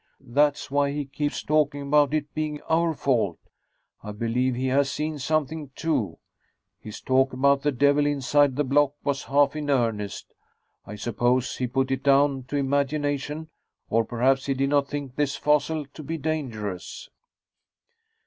That's 0.33 0.71
why 0.71 0.89
he 0.93 1.05
keeps 1.05 1.43
talking 1.43 1.83
about 1.83 2.11
it 2.15 2.33
being 2.33 2.59
our 2.63 2.95
fault. 2.95 3.37
I 4.01 4.11
believe 4.13 4.55
he 4.55 4.65
has 4.69 4.89
seen 4.91 5.19
something, 5.19 5.69
too. 5.75 6.17
His 6.79 6.99
talk 6.99 7.33
about 7.33 7.61
the 7.61 7.71
devil 7.71 8.07
inside 8.07 8.55
the 8.55 8.63
block 8.63 8.95
was 9.03 9.25
half 9.25 9.55
in 9.55 9.69
earnest. 9.69 10.33
I 10.87 10.95
suppose 10.95 11.57
he 11.57 11.67
put 11.67 11.91
it 11.91 12.01
down 12.01 12.45
to 12.45 12.55
imagination, 12.57 13.49
or 13.91 14.03
perhaps 14.03 14.47
he 14.47 14.55
did 14.55 14.71
not 14.71 14.87
think 14.87 15.17
this 15.17 15.35
fossil 15.35 15.85
to 15.93 16.01
be 16.01 16.17
dangerous." 16.17 17.07